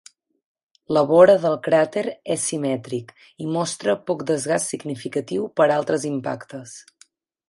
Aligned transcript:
La 0.95 1.01
vora 1.09 1.33
del 1.41 1.57
cràter 1.67 2.03
és 2.35 2.45
simètric 2.51 3.13
i 3.47 3.49
mostra 3.57 3.95
poc 4.07 4.23
desgast 4.31 4.73
significatiu 4.75 5.45
per 5.61 5.69
altres 5.77 6.07
impactes. 6.11 6.75